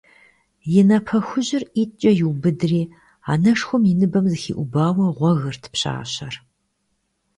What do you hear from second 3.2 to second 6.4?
анэшхуэм и ныбэм зыхиӀубауэ гъуэгырт пщащэр.